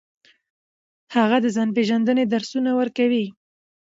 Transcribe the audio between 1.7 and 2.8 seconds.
پیژندنې درسونه